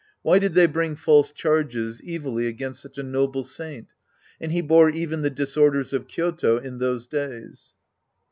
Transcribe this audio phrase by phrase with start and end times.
[0.23, 3.93] Why did they bring false charges evilly against such a noble saint?
[4.39, 7.75] And he bore even the disorders of Kyoto in those days.